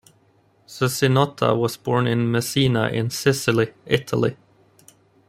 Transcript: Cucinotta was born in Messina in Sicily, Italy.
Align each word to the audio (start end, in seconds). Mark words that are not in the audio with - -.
Cucinotta 0.65 1.55
was 1.55 1.77
born 1.77 2.07
in 2.07 2.31
Messina 2.31 2.87
in 2.87 3.11
Sicily, 3.11 3.75
Italy. 3.85 4.35